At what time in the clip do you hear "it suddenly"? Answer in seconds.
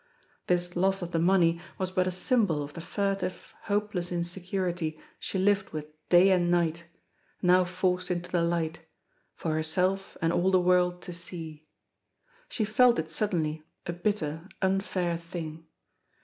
12.97-13.61